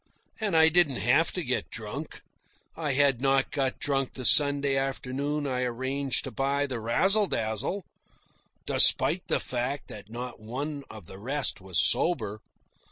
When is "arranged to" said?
5.61-6.31